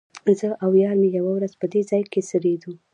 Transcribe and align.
زه 0.39 0.47
او 0.63 0.71
یار 0.83 0.95
مې 1.01 1.09
یوه 1.17 1.31
ورځ 1.35 1.53
په 1.57 1.65
دې 1.73 1.81
ځای 1.89 2.03
کې 2.11 2.21
څریدو. 2.29 2.71